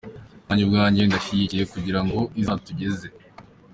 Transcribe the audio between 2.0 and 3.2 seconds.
ngo izatugeze.